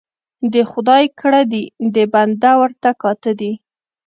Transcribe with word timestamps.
ـ 0.27 0.53
د 0.53 0.55
خداى 0.71 1.03
کړه 1.19 1.41
دي 1.51 1.63
د 1.95 1.97
بنده 2.13 2.51
ورته 2.61 2.89
کاته 3.01 3.31
دي. 3.39 3.51